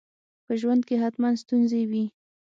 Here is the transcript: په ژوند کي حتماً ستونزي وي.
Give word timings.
په 0.45 0.53
ژوند 0.61 0.81
کي 0.87 0.95
حتماً 1.03 1.29
ستونزي 1.43 1.83
وي. 1.89 2.05